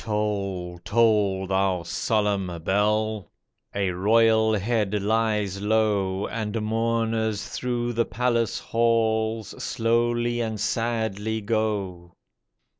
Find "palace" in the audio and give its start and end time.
8.05-8.57